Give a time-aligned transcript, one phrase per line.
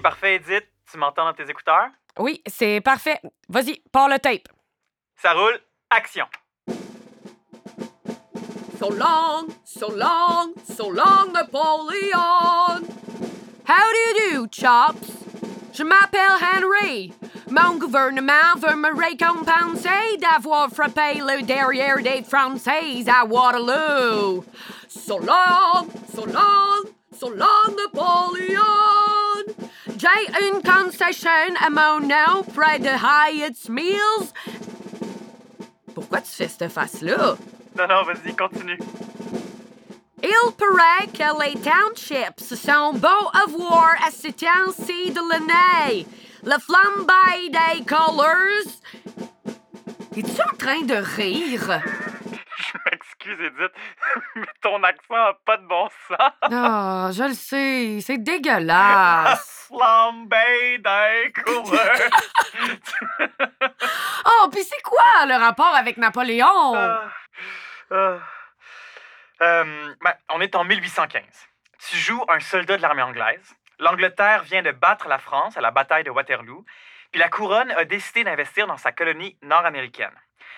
[0.00, 0.64] parfait, Edith.
[0.90, 1.88] Tu m'entends dans tes écouteurs?
[2.18, 3.20] Oui, c'est parfait.
[3.48, 4.48] Vas-y, pars le tape.
[5.16, 5.58] Ça roule.
[5.90, 6.26] Action.
[8.78, 12.84] So long, so long, so long, Napoleon.
[13.66, 15.12] How do you do, chops?
[15.72, 17.12] Je m'appelle Henry.
[17.50, 24.44] Mon gouvernement veut me récompenser d'avoir frappé le derrière des Français à Waterloo.
[24.88, 26.84] So long, so long,
[27.18, 28.95] so long, Napoleon.
[30.06, 34.32] J'ai une concession à mon nom près de Hyatt's Mills.
[35.94, 37.36] Pourquoi tu fais cette face-là?
[37.76, 38.78] Non, non, vas-y, continue.
[40.22, 46.06] Il paraît que les townships sont beaux à voir à ce temps-ci de l'année.
[46.44, 48.70] Le flambée des colors.
[50.16, 51.82] Es-tu en train de rire?
[52.58, 53.72] Je m'excuse, Edith,
[54.34, 56.32] mais ton accent a pas de bon sens.
[56.42, 59.68] Ah, je le sais, c'est dégueulasse.
[59.68, 62.10] Flambée des coureurs.
[64.28, 66.74] Oh, puis c'est quoi le rapport avec Napoléon?
[66.74, 67.02] Ah,
[67.92, 68.18] ah.
[69.42, 71.22] Euh, ben, on est en 1815.
[71.88, 73.54] Tu joues un soldat de l'armée anglaise.
[73.78, 76.64] L'Angleterre vient de battre la France à la bataille de Waterloo,
[77.18, 80.12] la couronne a décidé d'investir dans sa colonie nord-américaine.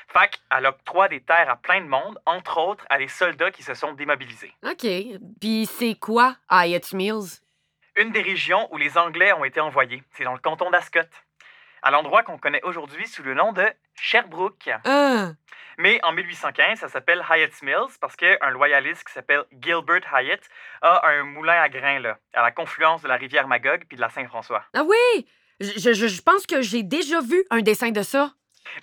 [0.08, 3.62] Fac, elle octroie des terres à plein de monde, entre autres à des soldats qui
[3.62, 4.54] se sont démobilisés.
[4.64, 4.86] OK,
[5.40, 7.40] puis c'est quoi Hyatt Mills?
[7.96, 11.00] Une des régions où les Anglais ont été envoyés, c'est dans le canton d'Ascot,
[11.82, 14.70] à l'endroit qu'on connaît aujourd'hui sous le nom de Sherbrooke.
[14.84, 15.32] Ah,
[15.76, 20.40] Mais en 1815, ça s'appelle Hyatt's Mills parce qu'un loyaliste qui s'appelle Gilbert Hyatt
[20.80, 24.00] a un moulin à grains là, à la confluence de la rivière Magog puis de
[24.00, 24.64] la Saint-François.
[24.74, 25.26] ah oui!
[25.60, 28.32] Je, je- je pense que j'ai déjà vu un dessin de ça.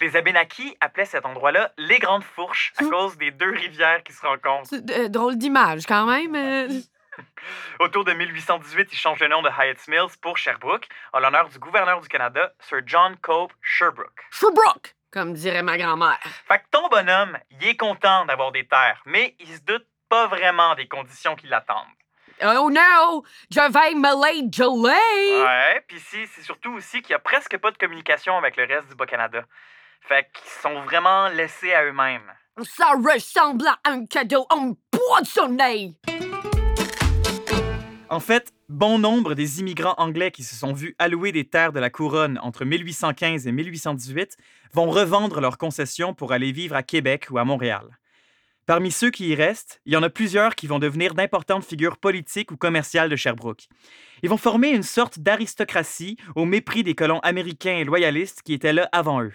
[0.01, 4.25] Les Abénakis appelaient cet endroit-là les Grandes Fourches à cause des deux rivières qui se
[4.25, 4.69] rencontrent.
[4.91, 6.35] Euh, drôle d'image quand même.
[6.35, 6.67] euh.
[7.79, 11.59] Autour de 1818, ils changent le nom de Hyatt's Mills pour Sherbrooke en l'honneur du
[11.59, 14.25] gouverneur du Canada, Sir John Cope Sherbrooke.
[14.31, 16.19] Sherbrooke, comme dirait ma grand-mère.
[16.47, 20.27] Fait que ton bonhomme, il est content d'avoir des terres, mais il se doute pas
[20.27, 21.85] vraiment des conditions qui l'attendent.
[22.43, 23.23] Oh no!
[23.49, 25.43] Je vais me les geler!
[25.43, 28.65] Ouais, puis si, c'est surtout aussi qu'il y a presque pas de communication avec le
[28.65, 29.45] reste du Bas-Canada.
[30.01, 32.29] Fait qu'ils sont vraiment laissés à eux-mêmes.
[32.63, 35.93] Ça ressemble à un cadeau empoisonné!
[38.09, 41.79] En fait, bon nombre des immigrants anglais qui se sont vus allouer des terres de
[41.79, 44.37] la couronne entre 1815 et 1818
[44.73, 47.97] vont revendre leurs concessions pour aller vivre à Québec ou à Montréal.
[48.65, 51.97] Parmi ceux qui y restent, il y en a plusieurs qui vont devenir d'importantes figures
[51.97, 53.67] politiques ou commerciales de Sherbrooke.
[54.23, 58.73] Ils vont former une sorte d'aristocratie au mépris des colons américains et loyalistes qui étaient
[58.73, 59.33] là avant eux.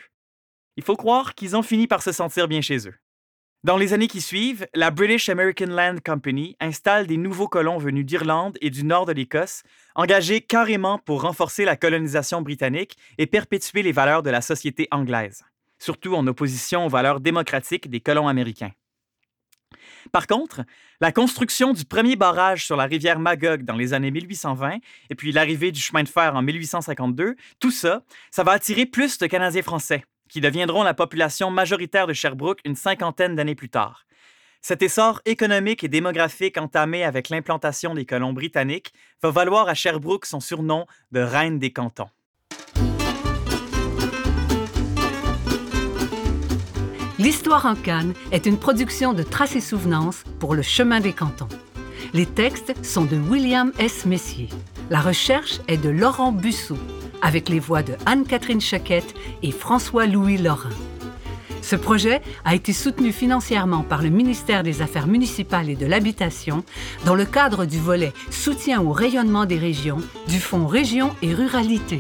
[0.77, 2.95] Il faut croire qu'ils ont fini par se sentir bien chez eux.
[3.63, 8.07] Dans les années qui suivent, la British American Land Company installe des nouveaux colons venus
[8.07, 9.63] d'Irlande et du nord de l'Écosse,
[9.95, 15.45] engagés carrément pour renforcer la colonisation britannique et perpétuer les valeurs de la société anglaise,
[15.79, 18.73] surtout en opposition aux valeurs démocratiques des colons américains.
[20.13, 20.63] Par contre,
[21.01, 24.79] la construction du premier barrage sur la rivière Magog dans les années 1820
[25.11, 29.19] et puis l'arrivée du chemin de fer en 1852, tout ça, ça va attirer plus
[29.19, 34.05] de Canadiens français, qui deviendront la population majoritaire de Sherbrooke une cinquantaine d'années plus tard.
[34.63, 38.93] Cet essor économique et démographique entamé avec l'implantation des colons britanniques
[39.23, 42.11] va valoir à Sherbrooke son surnom de Reine des cantons.
[47.21, 51.51] L'Histoire en Cannes est une production de Traces et Souvenances pour le Chemin des Cantons.
[52.15, 54.07] Les textes sont de William S.
[54.07, 54.49] Messier.
[54.89, 56.79] La recherche est de Laurent Busseau,
[57.21, 60.71] avec les voix de Anne-Catherine Chaquette et François-Louis Lorrain.
[61.61, 66.65] Ce projet a été soutenu financièrement par le ministère des Affaires municipales et de l'Habitation
[67.05, 71.99] dans le cadre du volet Soutien au rayonnement des régions du Fonds Région et Ruralité.